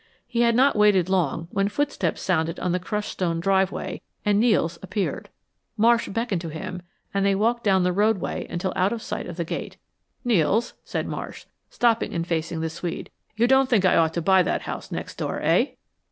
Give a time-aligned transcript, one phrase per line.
[0.25, 4.01] He had not waited long when footsteps sounded on the crushed stone of the driveway
[4.25, 5.29] and Nels appeared.
[5.77, 6.81] Marsh beckoned to him
[7.13, 9.77] and they walked down the roadway until out of sight of the gate.
[10.25, 14.41] "Nels," said Marsh, stopping and facing the Swede, "you don't think I ought to buy
[14.41, 15.67] that house next door, eh?"